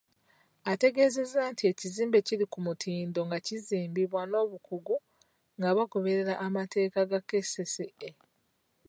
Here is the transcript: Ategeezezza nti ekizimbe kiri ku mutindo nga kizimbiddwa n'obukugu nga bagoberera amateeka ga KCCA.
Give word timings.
Ategeezezza 0.71 1.41
nti 1.51 1.63
ekizimbe 1.71 2.17
kiri 2.27 2.45
ku 2.53 2.59
mutindo 2.65 3.19
nga 3.27 3.37
kizimbiddwa 3.45 4.21
n'obukugu 4.27 4.95
nga 5.57 5.69
bagoberera 5.75 6.33
amateeka 6.47 6.99
ga 7.11 7.19
KCCA. 7.29 8.09